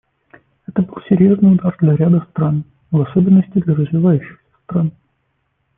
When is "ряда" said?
1.95-2.25